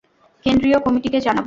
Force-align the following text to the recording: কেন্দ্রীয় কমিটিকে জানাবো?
কেন্দ্রীয় 0.45 0.77
কমিটিকে 0.85 1.19
জানাবো? 1.19 1.39